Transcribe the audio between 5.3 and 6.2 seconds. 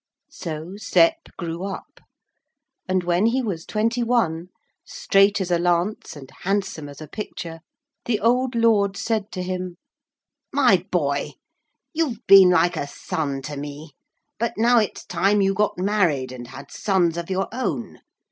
as a lance